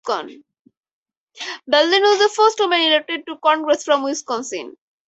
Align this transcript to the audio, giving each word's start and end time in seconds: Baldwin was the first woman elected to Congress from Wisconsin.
Baldwin 0.03 0.41
was 1.75 2.17
the 2.17 2.33
first 2.35 2.59
woman 2.59 2.81
elected 2.81 3.23
to 3.27 3.37
Congress 3.37 3.83
from 3.83 4.01
Wisconsin. 4.03 4.75